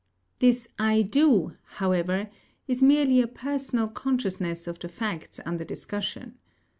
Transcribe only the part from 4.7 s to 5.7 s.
the facts under